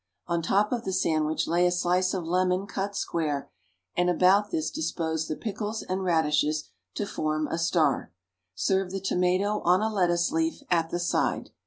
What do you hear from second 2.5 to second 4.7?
cut square, and about